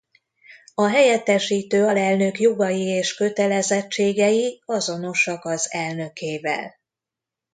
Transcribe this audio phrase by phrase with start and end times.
[0.75, 6.75] A helyettesítő alelnök jogai és kötelezettségei azonosak az elnökével.